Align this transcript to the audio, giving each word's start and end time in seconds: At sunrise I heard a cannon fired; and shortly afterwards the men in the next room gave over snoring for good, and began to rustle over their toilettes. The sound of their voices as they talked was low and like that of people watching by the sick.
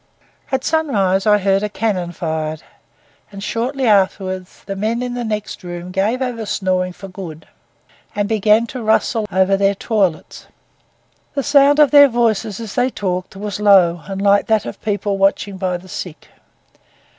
At 0.51 0.63
sunrise 0.63 1.27
I 1.27 1.37
heard 1.37 1.61
a 1.61 1.69
cannon 1.69 2.11
fired; 2.11 2.63
and 3.31 3.43
shortly 3.43 3.85
afterwards 3.85 4.63
the 4.65 4.75
men 4.75 5.03
in 5.03 5.13
the 5.13 5.23
next 5.23 5.61
room 5.63 5.91
gave 5.91 6.23
over 6.23 6.47
snoring 6.47 6.91
for 6.91 7.07
good, 7.07 7.47
and 8.15 8.27
began 8.27 8.65
to 8.73 8.81
rustle 8.81 9.27
over 9.31 9.55
their 9.55 9.75
toilettes. 9.75 10.47
The 11.35 11.43
sound 11.43 11.77
of 11.77 11.91
their 11.91 12.07
voices 12.07 12.59
as 12.59 12.73
they 12.73 12.89
talked 12.89 13.35
was 13.35 13.59
low 13.59 14.01
and 14.07 14.19
like 14.19 14.47
that 14.47 14.65
of 14.65 14.81
people 14.81 15.19
watching 15.19 15.57
by 15.57 15.77
the 15.77 15.87
sick. 15.87 16.29